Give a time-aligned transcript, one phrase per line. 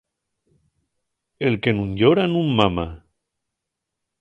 [1.49, 2.87] El que nun llora nun mama.